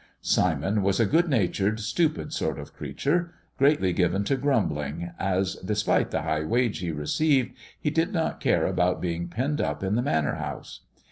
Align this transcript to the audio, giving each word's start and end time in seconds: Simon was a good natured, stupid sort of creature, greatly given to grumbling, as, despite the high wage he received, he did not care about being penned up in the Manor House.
Simon 0.23 0.81
was 0.81 0.99
a 0.99 1.05
good 1.05 1.29
natured, 1.29 1.79
stupid 1.79 2.33
sort 2.33 2.57
of 2.57 2.73
creature, 2.73 3.35
greatly 3.59 3.93
given 3.93 4.23
to 4.23 4.35
grumbling, 4.35 5.11
as, 5.19 5.57
despite 5.57 6.09
the 6.09 6.23
high 6.23 6.41
wage 6.43 6.79
he 6.79 6.89
received, 6.91 7.53
he 7.79 7.91
did 7.91 8.11
not 8.11 8.39
care 8.39 8.65
about 8.65 8.99
being 8.99 9.27
penned 9.27 9.61
up 9.61 9.83
in 9.83 9.93
the 9.93 10.01
Manor 10.01 10.37
House. 10.37 10.79